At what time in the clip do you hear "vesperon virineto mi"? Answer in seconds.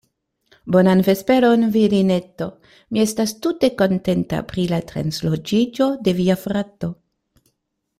1.07-3.03